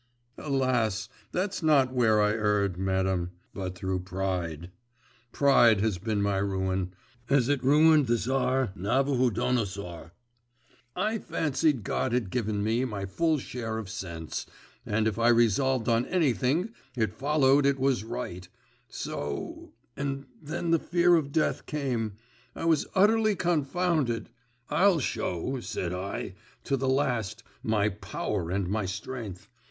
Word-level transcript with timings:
'Alas! 0.39 1.09
that's 1.31 1.61
not 1.61 1.93
where 1.93 2.19
I 2.23 2.31
erred, 2.31 2.75
madam, 2.75 3.33
but 3.53 3.75
through 3.75 3.99
pride. 3.99 4.71
Pride 5.31 5.79
has 5.81 5.99
been 5.99 6.23
my 6.23 6.37
ruin, 6.37 6.95
as 7.29 7.49
it 7.49 7.63
ruined 7.63 8.07
the 8.07 8.17
Tsar 8.17 8.71
Navuhodonosor. 8.75 10.09
I 10.95 11.19
fancied 11.19 11.83
God 11.83 12.13
had 12.13 12.31
given 12.31 12.63
me 12.63 12.83
my 12.83 13.05
full 13.05 13.37
share 13.37 13.77
of 13.77 13.91
sense, 13.91 14.47
and 14.87 15.07
if 15.07 15.19
I 15.19 15.27
resolved 15.27 15.87
on 15.87 16.07
anything, 16.07 16.73
it 16.95 17.13
followed 17.13 17.67
it 17.67 17.77
was 17.77 18.03
right; 18.03 18.49
so… 18.89 19.71
and 19.95 20.25
then 20.41 20.71
the 20.71 20.79
fear 20.79 21.13
of 21.15 21.31
death 21.31 21.67
came… 21.67 22.13
I 22.55 22.65
was 22.65 22.87
utterly 22.95 23.35
confounded! 23.35 24.31
"I'll 24.67 24.97
show," 24.97 25.59
said 25.59 25.93
I, 25.93 26.33
"to 26.63 26.75
the 26.75 26.89
last, 26.89 27.43
my 27.61 27.89
power 27.89 28.49
and 28.49 28.67
my 28.67 28.87
strength! 28.87 29.47